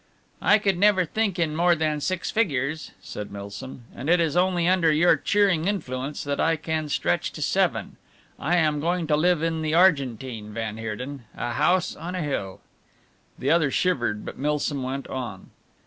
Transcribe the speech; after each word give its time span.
"I 0.41 0.57
could 0.57 0.79
never 0.79 1.05
think 1.05 1.37
in 1.37 1.55
more 1.55 1.75
than 1.75 2.01
six 2.01 2.31
figures," 2.31 2.89
said 3.03 3.29
Milsom, 3.31 3.83
"and 3.95 4.09
it 4.09 4.19
is 4.19 4.35
only 4.35 4.67
under 4.67 4.91
your 4.91 5.15
cheering 5.15 5.67
influence 5.67 6.23
that 6.23 6.39
I 6.39 6.55
can 6.55 6.89
stretch 6.89 7.31
to 7.33 7.41
seven. 7.43 7.97
I 8.39 8.55
am 8.55 8.79
going 8.79 9.05
to 9.05 9.15
live 9.15 9.43
in 9.43 9.61
the 9.61 9.75
Argentine, 9.75 10.55
van 10.55 10.77
Heerden. 10.77 11.25
A 11.37 11.51
house 11.51 11.95
on 11.95 12.15
a 12.15 12.23
hill" 12.23 12.61
The 13.37 13.51
other 13.51 13.69
shivered, 13.69 14.25
but 14.25 14.39
Milsom 14.39 14.81
went 14.81 15.05
on. 15.07 15.51